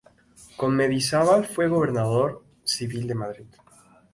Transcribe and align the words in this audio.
Con 0.57 0.75
Mendizábal 0.77 1.45
fue 1.45 1.67
gobernador 1.67 2.43
civil 2.63 3.05
de 3.05 3.13
Madrid. 3.13 3.45